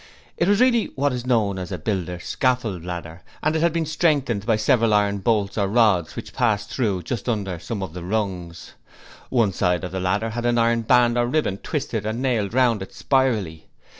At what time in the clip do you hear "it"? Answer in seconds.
0.35-0.47, 3.55-3.59, 12.81-12.95